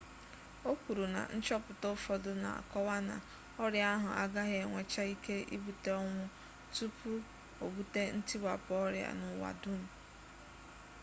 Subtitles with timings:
[0.69, 3.15] o kwuru na nchọpụta ụfọdụ na-akọwa na
[3.63, 6.23] ọrịa ahụ agaghị enwecha ike ibute ọnwụ
[6.73, 7.09] tupu
[7.63, 9.81] o bute ntiwapụ ọrịa n'ụwa dum